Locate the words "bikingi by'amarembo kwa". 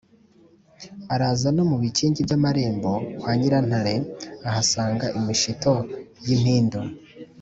1.81-3.31